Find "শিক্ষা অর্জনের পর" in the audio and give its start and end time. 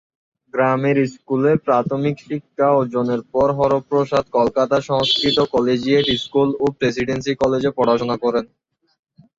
2.21-3.47